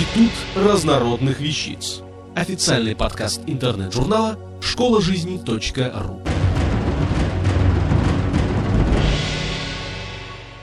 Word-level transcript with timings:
Институт 0.00 0.32
разнородных 0.56 1.40
вещиц. 1.40 2.00
Официальный 2.34 2.96
подкаст 2.96 3.42
интернет-журнала 3.46 4.38
школа 4.62 5.02
жизни 5.02 5.38
.ру. 5.46 6.22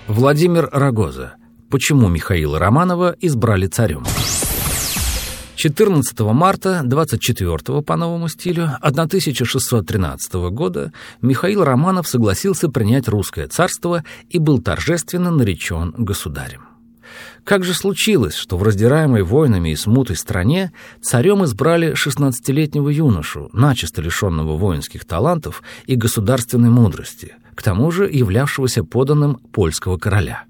Владимир 0.07 0.67
Рогоза. 0.71 1.35
Почему 1.69 2.07
Михаила 2.07 2.57
Романова 2.57 3.15
избрали 3.19 3.67
царем? 3.67 4.05
14 5.55 6.19
марта 6.21 6.81
24 6.83 7.83
по 7.83 7.95
новому 7.95 8.29
стилю 8.29 8.71
1613 8.81 10.33
года 10.49 10.91
Михаил 11.21 11.63
Романов 11.63 12.07
согласился 12.07 12.69
принять 12.69 13.07
русское 13.07 13.47
царство 13.47 14.03
и 14.31 14.39
был 14.39 14.59
торжественно 14.63 15.29
наречен 15.29 15.93
государем. 15.95 16.66
Как 17.47 17.63
же 17.63 17.73
случилось, 17.73 18.35
что 18.35 18.57
в 18.57 18.63
раздираемой 18.63 19.23
войнами 19.23 19.69
и 19.69 19.75
смутой 19.77 20.17
стране 20.17 20.73
царем 21.01 21.45
избрали 21.45 21.93
16-летнего 21.93 22.89
юношу, 22.89 23.49
начисто 23.53 24.01
лишенного 24.01 24.57
воинских 24.57 25.05
талантов 25.05 25.63
и 25.85 25.95
государственной 25.95 26.69
мудрости, 26.69 27.35
к 27.55 27.63
тому 27.63 27.89
же 27.89 28.03
являвшегося 28.11 28.83
поданным 28.83 29.37
польского 29.53 29.97
короля? 29.97 30.43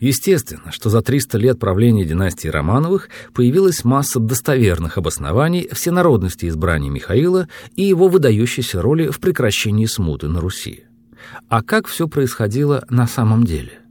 Естественно, 0.00 0.72
что 0.72 0.88
за 0.88 1.02
300 1.02 1.36
лет 1.36 1.58
правления 1.58 2.06
династии 2.06 2.48
Романовых 2.48 3.10
появилась 3.34 3.84
масса 3.84 4.18
достоверных 4.18 4.96
обоснований 4.96 5.68
всенародности 5.70 6.48
избрания 6.48 6.90
Михаила 6.90 7.46
и 7.76 7.82
его 7.82 8.08
выдающейся 8.08 8.80
роли 8.80 9.08
в 9.08 9.20
прекращении 9.20 9.84
смуты 9.84 10.28
на 10.28 10.40
Руси. 10.40 10.84
А 11.50 11.62
как 11.62 11.88
все 11.88 12.08
происходило 12.08 12.86
на 12.88 13.06
самом 13.06 13.44
деле– 13.44 13.80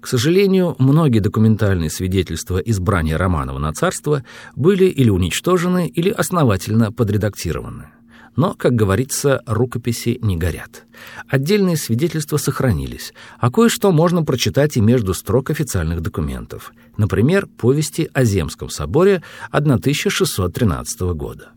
к 0.00 0.06
сожалению, 0.06 0.76
многие 0.78 1.20
документальные 1.20 1.90
свидетельства 1.90 2.58
избрания 2.58 3.18
Романова 3.18 3.58
на 3.58 3.72
царство 3.72 4.24
были 4.54 4.84
или 4.84 5.10
уничтожены, 5.10 5.88
или 5.88 6.10
основательно 6.10 6.92
подредактированы. 6.92 7.88
Но, 8.36 8.54
как 8.54 8.76
говорится, 8.76 9.42
рукописи 9.46 10.20
не 10.22 10.36
горят. 10.36 10.86
Отдельные 11.26 11.76
свидетельства 11.76 12.36
сохранились, 12.36 13.12
а 13.40 13.50
кое-что 13.50 13.90
можно 13.90 14.22
прочитать 14.22 14.76
и 14.76 14.80
между 14.80 15.12
строк 15.12 15.50
официальных 15.50 16.02
документов. 16.02 16.72
Например, 16.96 17.48
повести 17.48 18.08
о 18.12 18.22
Земском 18.22 18.70
соборе 18.70 19.24
1613 19.50 21.00
года. 21.14 21.50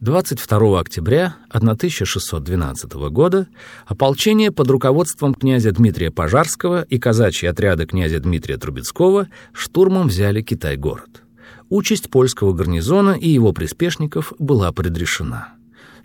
22 0.00 0.78
октября 0.78 1.36
1612 1.48 2.92
года 3.10 3.48
ополчение 3.86 4.52
под 4.52 4.68
руководством 4.68 5.32
князя 5.32 5.72
Дмитрия 5.72 6.10
Пожарского 6.10 6.82
и 6.82 6.98
казачьи 6.98 7.48
отряды 7.48 7.86
князя 7.86 8.20
Дмитрия 8.20 8.58
Трубецкого 8.58 9.28
штурмом 9.54 10.08
взяли 10.08 10.42
Китай-город. 10.42 11.22
Участь 11.70 12.10
польского 12.10 12.52
гарнизона 12.52 13.12
и 13.12 13.30
его 13.30 13.54
приспешников 13.54 14.34
была 14.38 14.70
предрешена. 14.70 15.55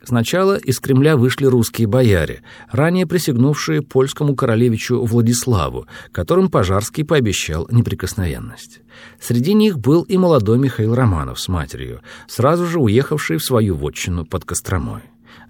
Сначала 0.04 0.58
из 0.58 0.80
Кремля 0.80 1.16
вышли 1.16 1.46
русские 1.46 1.88
бояре, 1.88 2.42
ранее 2.72 3.06
присягнувшие 3.06 3.84
польскому 3.84 4.36
королевичу 4.36 5.04
Владиславу, 5.04 5.86
которым 6.12 6.50
Пожарский 6.50 7.06
пообещал 7.06 7.68
неприкосновенность. 7.70 8.82
Среди 9.20 9.54
них 9.54 9.78
был 9.78 10.02
и 10.02 10.18
молодой 10.18 10.58
Михаил 10.58 10.96
Романов 10.96 11.40
с 11.40 11.48
матерью, 11.48 12.02
сразу 12.28 12.66
же 12.66 12.80
уехавший 12.80 13.38
в 13.38 13.44
свою 13.44 13.76
вотчину 13.76 14.26
под 14.26 14.44
Костромой. 14.44 15.02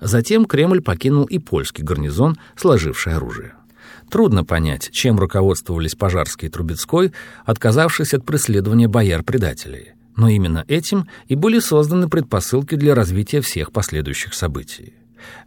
Затем 0.02 0.46
Кремль 0.46 0.82
покинул 0.82 1.24
и 1.24 1.40
польский 1.40 1.84
гарнизон, 1.84 2.38
сложивший 2.58 3.14
оружие. 3.14 3.54
Трудно 4.10 4.44
понять, 4.44 4.90
чем 4.92 5.18
руководствовались 5.18 5.96
Пожарский 5.96 6.50
и 6.50 6.52
Трубецкой, 6.52 7.14
отказавшись 7.46 8.14
от 8.14 8.26
преследования 8.26 8.90
бояр-предателей. 8.90 9.94
Но 10.16 10.30
именно 10.30 10.66
этим 10.68 11.08
и 11.28 11.36
были 11.36 11.60
созданы 11.60 12.10
предпосылки 12.10 12.76
для 12.76 12.96
развития 12.96 13.42
всех 13.42 13.72
последующих 13.72 14.34
событий. 14.34 14.94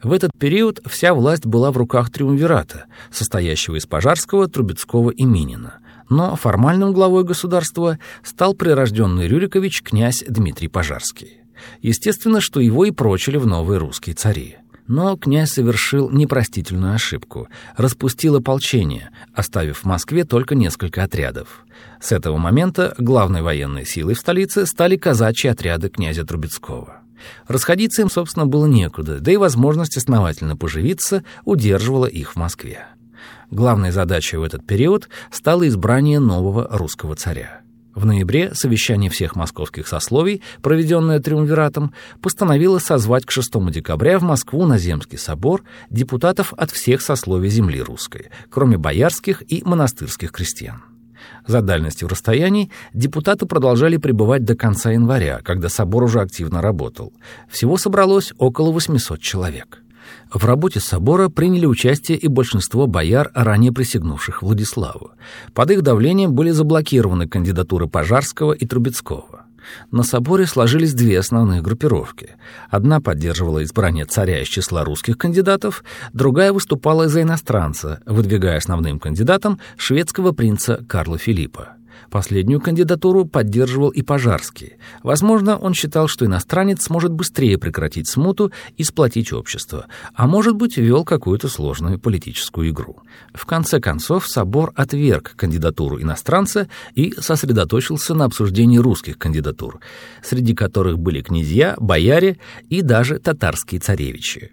В 0.02 0.12
этот 0.12 0.30
период 0.38 0.80
вся 0.86 1.14
власть 1.14 1.46
была 1.46 1.70
в 1.70 1.76
руках 1.76 2.10
триумвирата, 2.10 2.86
состоящего 3.10 3.76
из 3.76 3.86
Пожарского, 3.86 4.48
Трубецкого 4.48 5.10
и 5.10 5.24
Минина. 5.24 5.78
Но 6.08 6.36
формальным 6.36 6.92
главой 6.92 7.24
государства 7.24 7.98
стал 8.22 8.54
прирожденный 8.54 9.26
Рюрикович 9.26 9.82
князь 9.82 10.22
Дмитрий 10.28 10.68
Пожарский. 10.68 11.40
Естественно, 11.80 12.40
что 12.40 12.60
его 12.60 12.84
и 12.84 12.90
прочили 12.90 13.36
в 13.36 13.46
новые 13.46 13.78
русские 13.78 14.14
цари. 14.14 14.56
Но 14.86 15.16
князь 15.16 15.52
совершил 15.52 16.10
непростительную 16.10 16.94
ошибку, 16.94 17.48
распустил 17.76 18.36
ополчение, 18.36 19.10
оставив 19.32 19.78
в 19.78 19.84
Москве 19.84 20.24
только 20.24 20.54
несколько 20.54 21.02
отрядов. 21.02 21.64
С 22.00 22.12
этого 22.12 22.36
момента 22.36 22.94
главной 22.98 23.40
военной 23.40 23.86
силой 23.86 24.14
в 24.14 24.18
столице 24.18 24.66
стали 24.66 24.96
казачьи 24.96 25.50
отряды 25.50 25.88
князя 25.88 26.24
Трубецкого. 26.24 27.00
Расходиться 27.48 28.02
им, 28.02 28.10
собственно, 28.10 28.46
было 28.46 28.66
некуда, 28.66 29.20
да 29.20 29.32
и 29.32 29.36
возможность 29.36 29.96
основательно 29.96 30.56
поживиться 30.56 31.24
удерживала 31.44 32.06
их 32.06 32.32
в 32.32 32.36
Москве. 32.36 32.86
Главной 33.50 33.90
задачей 33.90 34.36
в 34.36 34.42
этот 34.42 34.66
период 34.66 35.08
стало 35.30 35.66
избрание 35.68 36.18
нового 36.20 36.68
русского 36.70 37.14
царя. 37.14 37.63
В 37.94 38.04
ноябре 38.04 38.54
совещание 38.54 39.08
всех 39.08 39.36
московских 39.36 39.86
сословий, 39.86 40.42
проведенное 40.62 41.20
Триумвиратом, 41.20 41.94
постановило 42.20 42.78
созвать 42.78 43.24
к 43.24 43.30
6 43.30 43.70
декабря 43.70 44.18
в 44.18 44.22
Москву 44.22 44.66
на 44.66 44.78
Земский 44.78 45.16
собор 45.16 45.62
депутатов 45.90 46.52
от 46.56 46.72
всех 46.72 47.02
сословий 47.02 47.50
земли 47.50 47.80
русской, 47.80 48.30
кроме 48.50 48.78
боярских 48.78 49.42
и 49.46 49.62
монастырских 49.64 50.32
крестьян. 50.32 50.82
За 51.46 51.62
дальностью 51.62 52.08
расстояний 52.08 52.70
депутаты 52.92 53.46
продолжали 53.46 53.96
пребывать 53.96 54.44
до 54.44 54.56
конца 54.56 54.90
января, 54.90 55.40
когда 55.42 55.68
собор 55.68 56.02
уже 56.02 56.20
активно 56.20 56.60
работал. 56.60 57.12
Всего 57.48 57.76
собралось 57.76 58.32
около 58.38 58.72
800 58.72 59.20
человек. 59.20 59.83
В 60.32 60.44
работе 60.44 60.80
собора 60.80 61.28
приняли 61.28 61.66
участие 61.66 62.18
и 62.18 62.28
большинство 62.28 62.86
бояр, 62.86 63.30
ранее 63.34 63.72
присягнувших 63.72 64.42
Владиславу. 64.42 65.12
Под 65.52 65.70
их 65.70 65.82
давлением 65.82 66.34
были 66.34 66.50
заблокированы 66.50 67.28
кандидатуры 67.28 67.86
Пожарского 67.86 68.52
и 68.52 68.66
Трубецкого. 68.66 69.44
На 69.90 70.02
соборе 70.02 70.46
сложились 70.46 70.94
две 70.94 71.18
основные 71.18 71.62
группировки. 71.62 72.36
Одна 72.68 73.00
поддерживала 73.00 73.62
избрание 73.62 74.04
царя 74.04 74.42
из 74.42 74.48
числа 74.48 74.84
русских 74.84 75.16
кандидатов, 75.18 75.84
другая 76.12 76.52
выступала 76.52 77.08
за 77.08 77.22
иностранца, 77.22 78.00
выдвигая 78.06 78.58
основным 78.58 78.98
кандидатом 78.98 79.58
шведского 79.76 80.32
принца 80.32 80.84
Карла 80.88 81.18
Филиппа. 81.18 81.76
Последнюю 82.10 82.60
кандидатуру 82.60 83.24
поддерживал 83.24 83.90
и 83.90 84.02
Пожарский. 84.02 84.74
Возможно, 85.02 85.56
он 85.56 85.74
считал, 85.74 86.08
что 86.08 86.26
иностранец 86.26 86.84
сможет 86.84 87.12
быстрее 87.12 87.58
прекратить 87.58 88.08
смуту 88.08 88.52
и 88.76 88.84
сплотить 88.84 89.32
общество, 89.32 89.86
а 90.14 90.26
может 90.26 90.56
быть, 90.56 90.76
вел 90.76 91.04
какую-то 91.04 91.48
сложную 91.48 91.98
политическую 91.98 92.70
игру. 92.70 92.98
В 93.32 93.46
конце 93.46 93.80
концов, 93.80 94.28
собор 94.28 94.72
отверг 94.74 95.34
кандидатуру 95.36 96.00
иностранца 96.00 96.68
и 96.94 97.12
сосредоточился 97.18 98.14
на 98.14 98.24
обсуждении 98.24 98.78
русских 98.78 99.18
кандидатур, 99.18 99.80
среди 100.22 100.54
которых 100.54 100.98
были 100.98 101.20
князья, 101.20 101.74
бояре 101.78 102.38
и 102.68 102.82
даже 102.82 103.18
татарские 103.18 103.80
царевичи. 103.80 104.52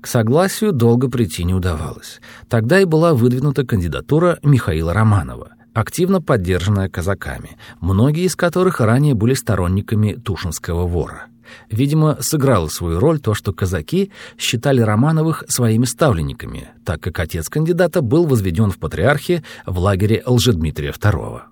К 0.00 0.06
согласию 0.06 0.72
долго 0.72 1.08
прийти 1.08 1.42
не 1.44 1.54
удавалось. 1.54 2.20
Тогда 2.48 2.80
и 2.80 2.84
была 2.84 3.14
выдвинута 3.14 3.66
кандидатура 3.66 4.38
Михаила 4.42 4.92
Романова 4.92 5.56
активно 5.76 6.22
поддержанная 6.22 6.88
казаками, 6.88 7.58
многие 7.80 8.24
из 8.24 8.34
которых 8.34 8.80
ранее 8.80 9.14
были 9.14 9.34
сторонниками 9.34 10.14
Тушинского 10.14 10.86
вора. 10.86 11.26
Видимо, 11.70 12.16
сыграло 12.20 12.68
свою 12.68 12.98
роль 12.98 13.20
то, 13.20 13.34
что 13.34 13.52
казаки 13.52 14.10
считали 14.38 14.80
Романовых 14.80 15.44
своими 15.48 15.84
ставленниками, 15.84 16.70
так 16.84 17.00
как 17.00 17.20
отец 17.20 17.48
кандидата 17.48 18.00
был 18.00 18.26
возведен 18.26 18.70
в 18.70 18.78
патриархе 18.78 19.44
в 19.66 19.78
лагере 19.78 20.22
Лжедмитрия 20.26 20.92
II. 20.92 21.42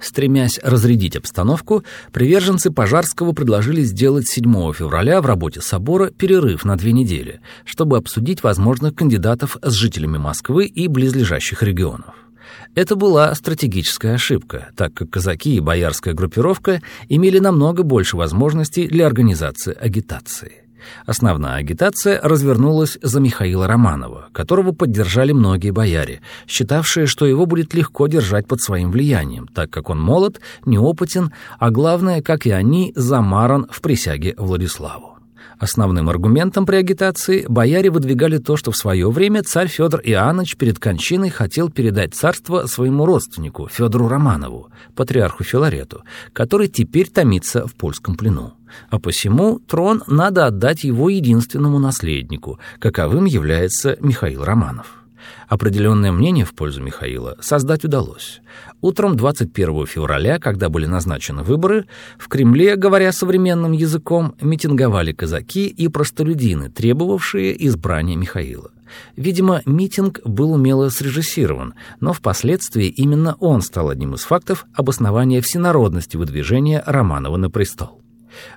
Стремясь 0.00 0.60
разрядить 0.62 1.16
обстановку, 1.16 1.82
приверженцы 2.12 2.70
Пожарского 2.70 3.32
предложили 3.32 3.82
сделать 3.82 4.28
7 4.28 4.72
февраля 4.72 5.20
в 5.20 5.26
работе 5.26 5.60
собора 5.60 6.10
перерыв 6.10 6.64
на 6.64 6.76
две 6.76 6.92
недели, 6.92 7.40
чтобы 7.64 7.96
обсудить 7.96 8.44
возможных 8.44 8.94
кандидатов 8.94 9.58
с 9.62 9.72
жителями 9.72 10.16
Москвы 10.16 10.66
и 10.66 10.86
близлежащих 10.86 11.64
регионов. 11.64 12.23
Это 12.74 12.96
была 12.96 13.34
стратегическая 13.34 14.14
ошибка, 14.14 14.70
так 14.76 14.94
как 14.94 15.10
казаки 15.10 15.56
и 15.56 15.60
боярская 15.60 16.14
группировка 16.14 16.80
имели 17.08 17.38
намного 17.38 17.82
больше 17.82 18.16
возможностей 18.16 18.88
для 18.88 19.06
организации 19.06 19.76
агитации. 19.78 20.64
Основная 21.06 21.56
агитация 21.56 22.20
развернулась 22.22 22.98
за 23.02 23.20
Михаила 23.20 23.66
Романова, 23.66 24.28
которого 24.32 24.72
поддержали 24.72 25.32
многие 25.32 25.70
бояре, 25.70 26.20
считавшие, 26.46 27.06
что 27.06 27.26
его 27.26 27.46
будет 27.46 27.74
легко 27.74 28.06
держать 28.06 28.46
под 28.46 28.60
своим 28.60 28.90
влиянием, 28.90 29.48
так 29.48 29.70
как 29.70 29.90
он 29.90 30.00
молод, 30.00 30.40
неопытен, 30.66 31.32
а 31.58 31.70
главное, 31.70 32.22
как 32.22 32.46
и 32.46 32.50
они, 32.50 32.92
замаран 32.96 33.66
в 33.70 33.80
присяге 33.80 34.34
Владиславу. 34.36 35.13
Основным 35.58 36.08
аргументом 36.08 36.66
при 36.66 36.76
агитации 36.76 37.46
бояре 37.48 37.90
выдвигали 37.90 38.38
то, 38.38 38.56
что 38.56 38.70
в 38.70 38.76
свое 38.76 39.10
время 39.10 39.42
царь 39.42 39.68
Федор 39.68 40.00
Иоаннович 40.02 40.56
перед 40.56 40.78
кончиной 40.78 41.30
хотел 41.30 41.70
передать 41.70 42.14
царство 42.14 42.66
своему 42.66 43.06
родственнику 43.06 43.68
Федору 43.68 44.08
Романову, 44.08 44.70
патриарху 44.96 45.44
Филарету, 45.44 46.02
который 46.32 46.68
теперь 46.68 47.08
томится 47.08 47.66
в 47.66 47.74
польском 47.74 48.16
плену. 48.16 48.54
А 48.90 48.98
посему 48.98 49.60
трон 49.60 50.02
надо 50.06 50.46
отдать 50.46 50.82
его 50.84 51.08
единственному 51.08 51.78
наследнику, 51.78 52.58
каковым 52.80 53.24
является 53.24 53.96
Михаил 54.00 54.44
Романов. 54.44 55.03
Определенное 55.48 56.12
мнение 56.12 56.44
в 56.44 56.54
пользу 56.54 56.82
Михаила 56.82 57.36
создать 57.40 57.84
удалось. 57.84 58.40
Утром 58.80 59.16
21 59.16 59.86
февраля, 59.86 60.38
когда 60.38 60.68
были 60.68 60.86
назначены 60.86 61.42
выборы, 61.42 61.86
в 62.18 62.28
Кремле, 62.28 62.76
говоря 62.76 63.12
современным 63.12 63.72
языком, 63.72 64.34
митинговали 64.40 65.12
казаки 65.12 65.66
и 65.66 65.88
простолюдины, 65.88 66.70
требовавшие 66.70 67.66
избрания 67.66 68.16
Михаила. 68.16 68.70
Видимо, 69.16 69.62
митинг 69.66 70.20
был 70.24 70.52
умело 70.52 70.88
срежиссирован, 70.88 71.74
но 72.00 72.12
впоследствии 72.12 72.86
именно 72.86 73.36
он 73.40 73.62
стал 73.62 73.90
одним 73.90 74.14
из 74.14 74.22
фактов 74.22 74.66
обоснования 74.74 75.40
всенародности 75.40 76.16
выдвижения 76.16 76.82
Романова 76.86 77.36
на 77.36 77.50
престол. 77.50 78.03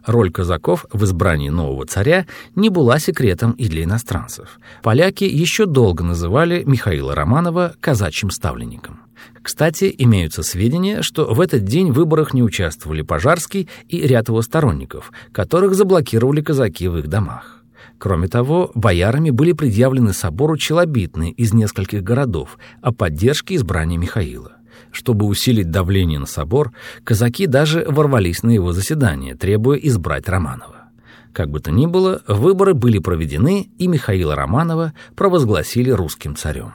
Роль 0.05 0.31
казаков 0.31 0.85
в 0.91 1.03
избрании 1.03 1.49
нового 1.49 1.85
царя 1.85 2.25
не 2.55 2.69
была 2.69 2.99
секретом 2.99 3.51
и 3.51 3.67
для 3.67 3.83
иностранцев. 3.83 4.59
Поляки 4.83 5.23
еще 5.23 5.65
долго 5.65 6.03
называли 6.03 6.63
Михаила 6.65 7.15
Романова 7.15 7.75
казачьим 7.79 8.31
ставленником. 8.31 9.01
Кстати, 9.41 9.93
имеются 9.97 10.43
сведения, 10.43 11.01
что 11.01 11.33
в 11.33 11.41
этот 11.41 11.63
день 11.63 11.91
в 11.91 11.95
выборах 11.95 12.33
не 12.33 12.43
участвовали 12.43 13.01
Пожарский 13.01 13.69
и 13.87 14.01
ряд 14.01 14.27
его 14.27 14.41
сторонников, 14.41 15.11
которых 15.31 15.75
заблокировали 15.75 16.41
казаки 16.41 16.87
в 16.87 16.97
их 16.97 17.07
домах. 17.07 17.63
Кроме 17.97 18.27
того, 18.27 18.71
боярами 18.75 19.31
были 19.31 19.53
предъявлены 19.53 20.13
собору 20.13 20.57
челобитные 20.57 21.31
из 21.31 21.53
нескольких 21.53 22.03
городов 22.03 22.59
о 22.81 22.91
поддержке 22.91 23.55
избрания 23.55 23.97
Михаила. 23.97 24.56
Чтобы 24.91 25.25
усилить 25.25 25.71
давление 25.71 26.19
на 26.19 26.25
собор, 26.25 26.71
казаки 27.03 27.47
даже 27.47 27.85
ворвались 27.87 28.43
на 28.43 28.51
его 28.51 28.73
заседание, 28.73 29.35
требуя 29.35 29.77
избрать 29.77 30.27
Романова. 30.27 30.89
Как 31.33 31.49
бы 31.49 31.59
то 31.59 31.71
ни 31.71 31.85
было, 31.85 32.21
выборы 32.27 32.73
были 32.73 32.97
проведены, 32.99 33.69
и 33.77 33.87
Михаила 33.87 34.35
Романова 34.35 34.93
провозгласили 35.15 35.91
русским 35.91 36.35
царем. 36.35 36.73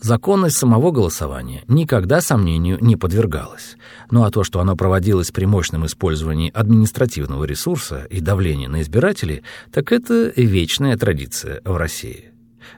Законность 0.00 0.56
самого 0.56 0.90
голосования 0.92 1.64
никогда 1.66 2.20
сомнению 2.20 2.78
не 2.80 2.96
подвергалась. 2.96 3.76
Ну 4.10 4.24
а 4.24 4.30
то, 4.30 4.44
что 4.44 4.60
оно 4.60 4.76
проводилось 4.76 5.30
при 5.30 5.44
мощном 5.44 5.86
использовании 5.86 6.52
административного 6.54 7.44
ресурса 7.44 8.06
и 8.08 8.20
давления 8.20 8.68
на 8.68 8.82
избирателей, 8.82 9.42
так 9.72 9.90
это 9.90 10.32
вечная 10.36 10.96
традиция 10.96 11.60
в 11.64 11.76
России. 11.76 12.30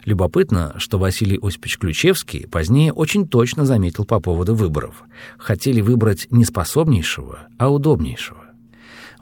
Любопытно, 0.05 0.75
что 0.79 0.99
Василий 0.99 1.39
Осипович 1.41 1.79
Ключевский 1.79 2.47
позднее 2.47 2.93
очень 2.93 3.29
точно 3.29 3.65
заметил 3.65 4.05
по 4.05 4.21
поводу 4.21 4.55
выборов. 4.55 5.05
Хотели 5.39 5.81
выбрать 5.81 6.29
не 6.31 6.45
способнейшего, 6.45 7.49
а 7.59 7.71
удобнейшего. 7.71 8.45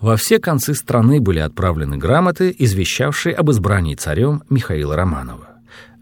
Во 0.00 0.16
все 0.16 0.38
концы 0.38 0.74
страны 0.74 1.20
были 1.20 1.40
отправлены 1.40 1.96
грамоты, 1.96 2.54
извещавшие 2.56 3.34
об 3.34 3.50
избрании 3.50 3.96
царем 3.96 4.42
Михаила 4.48 4.94
Романова. 4.94 5.48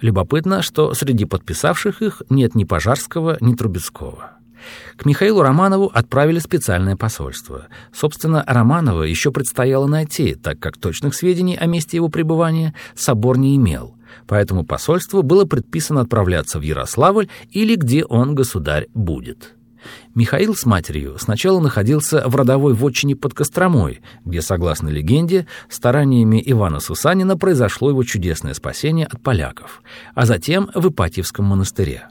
Любопытно, 0.03 0.61
что 0.61 0.93
среди 0.93 1.25
подписавших 1.25 2.03
их 2.03 2.23
нет 2.29 2.55
ни 2.55 2.65
Пожарского, 2.65 3.39
ни 3.41 3.55
Трубецкого. 3.55 4.33
К 4.97 5.07
Михаилу 5.07 5.43
Романову 5.43 5.91
отправили 5.95 6.39
специальное 6.41 6.97
посольство. 6.97 7.69
Собственно, 7.93 8.45
Романова 8.47 9.05
еще 9.05 9.31
предстояло 9.31 9.87
найти, 9.87 10.35
так 10.35 10.59
как 10.59 10.77
точных 10.77 11.15
сведений 11.15 11.57
о 11.57 11.67
месте 11.67 11.97
его 11.97 12.09
пребывания 12.09 12.75
собор 12.95 13.39
не 13.39 13.57
имел 13.57 13.96
поэтому 14.27 14.65
посольству 14.65 15.23
было 15.23 15.45
предписано 15.45 16.03
отправляться 16.03 16.59
в 16.59 16.63
Ярославль 16.63 17.29
или 17.51 17.77
где 17.77 18.05
он, 18.05 18.35
государь, 18.35 18.89
будет. 18.95 19.57
Михаил 20.15 20.55
с 20.55 20.65
матерью 20.67 21.17
сначала 21.19 21.61
находился 21.61 22.25
в 22.27 22.35
родовой 22.37 22.75
вотчине 22.75 23.17
под 23.17 23.35
Костромой, 23.35 24.01
где, 24.25 24.43
согласно 24.43 24.89
легенде, 24.89 25.47
стараниями 25.69 26.43
Ивана 26.45 26.81
Сусанина 26.81 27.37
произошло 27.37 27.91
его 27.91 28.03
чудесное 28.03 28.55
спасение 28.55 29.07
от 29.07 29.23
поляков, 29.23 29.83
а 30.15 30.27
затем 30.27 30.71
в 30.75 30.89
Ипатьевском 30.89 31.45
монастыре. 31.45 32.09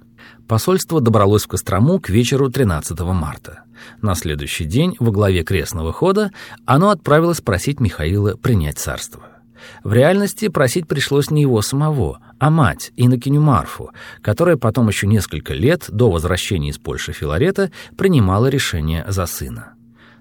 Посольство 0.48 1.02
добралось 1.02 1.44
в 1.44 1.48
Кострому 1.48 2.00
к 2.00 2.10
вечеру 2.10 2.50
13 2.50 3.00
марта. 3.02 3.64
На 4.02 4.16
следующий 4.16 4.66
день 4.66 4.96
во 5.00 5.12
главе 5.12 5.44
крестного 5.44 5.92
хода 5.92 6.32
оно 6.66 6.90
отправилось 6.90 7.42
просить 7.42 7.80
Михаила 7.80 8.36
принять 8.36 8.78
царство. 8.78 9.35
В 9.84 9.94
реальности 9.94 10.48
просить 10.48 10.88
пришлось 10.88 11.32
не 11.32 11.42
его 11.42 11.62
самого, 11.62 12.20
а 12.40 12.50
мать, 12.50 12.92
Иннокеню 12.96 13.42
Марфу, 13.42 13.92
которая 14.22 14.58
потом 14.58 14.88
еще 14.88 15.08
несколько 15.08 15.54
лет 15.54 15.86
до 15.90 16.10
возвращения 16.10 16.70
из 16.70 16.78
Польши 16.78 17.14
Филарета 17.14 17.72
принимала 17.98 18.48
решение 18.48 19.06
за 19.08 19.26
сына. 19.26 19.74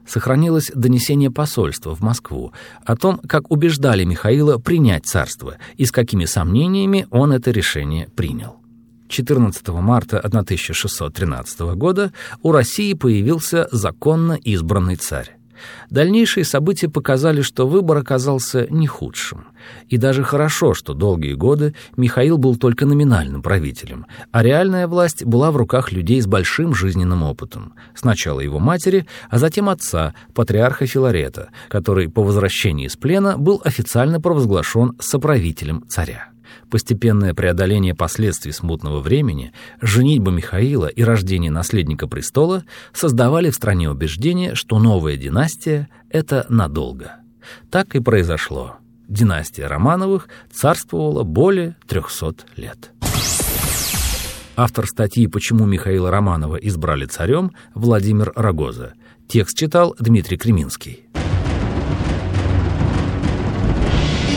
Сохранилось 0.07 0.71
донесение 0.75 1.31
посольства 1.31 1.95
в 1.95 2.01
Москву 2.01 2.53
о 2.85 2.97
том, 2.97 3.19
как 3.27 3.51
убеждали 3.51 4.05
Михаила 4.05 4.59
принять 4.59 5.07
царство 5.07 5.57
и 5.77 5.87
с 5.87 5.93
какими 5.93 6.27
сомнениями 6.27 7.07
он 7.11 7.33
это 7.33 7.51
решение 7.51 8.09
принял. 8.15 8.57
14 9.09 9.69
марта 9.69 10.19
1613 10.19 11.61
года 11.77 12.13
у 12.43 12.53
России 12.53 12.95
появился 12.95 13.69
законно 13.71 14.33
избранный 14.33 14.97
царь. 14.97 15.37
Дальнейшие 15.91 16.45
события 16.45 16.89
показали, 16.89 17.43
что 17.43 17.67
выбор 17.67 17.99
оказался 17.99 18.67
не 18.71 18.87
худшим. 18.87 19.47
И 19.89 19.97
даже 19.97 20.23
хорошо, 20.23 20.75
что 20.75 20.95
долгие 20.95 21.35
годы 21.35 21.75
Михаил 21.97 22.39
был 22.39 22.57
только 22.57 22.87
номинальным 22.87 23.43
правителем, 23.43 24.07
а 24.31 24.43
реальная 24.43 24.87
власть 24.87 25.25
была 25.25 25.51
в 25.51 25.57
руках 25.57 25.93
людей 25.93 26.21
с 26.21 26.27
большим 26.27 26.75
жизненным 26.75 27.23
опытом. 27.23 27.75
Сначала 27.95 28.41
его 28.41 28.59
матери, 28.59 29.07
а 29.31 29.39
затем 29.39 29.69
отца, 29.69 30.15
патриарха 30.35 30.87
Филарета, 30.87 31.51
который 31.69 32.09
по 32.09 32.23
возвращении 32.23 32.87
из 32.87 32.97
плена 32.97 33.39
был 33.39 33.61
официально 33.65 34.21
провозглашен 34.21 34.97
соправителем 35.01 35.85
царя 35.89 36.34
постепенное 36.71 37.35
преодоление 37.35 37.95
последствий 37.95 38.53
смутного 38.53 39.01
времени, 39.01 39.53
женитьба 39.81 40.31
Михаила 40.31 40.87
и 40.87 41.03
рождение 41.03 41.51
наследника 41.51 42.07
престола 42.07 42.65
создавали 42.93 43.51
в 43.51 43.55
стране 43.55 43.91
убеждение, 43.91 44.55
что 44.55 44.79
новая 44.79 45.17
династия— 45.17 45.89
это 46.11 46.47
надолго. 46.49 47.17
Так 47.71 47.95
и 47.95 48.01
произошло. 48.01 48.77
Династия 49.09 49.67
Романовых 49.67 50.29
царствовала 50.51 51.25
более 51.25 51.77
300 51.87 52.37
лет. 52.57 52.91
Автор 54.57 54.87
статьи 54.87 55.27
«Почему 55.27 55.67
Михаила 55.67 56.11
Романова 56.11 56.57
избрали 56.57 57.07
царем» 57.07 57.53
Владимир 57.75 58.33
Рогоза. 58.37 58.95
Текст 59.27 59.57
читал 59.57 59.97
Дмитрий 59.99 60.37
Креминский. 60.37 61.09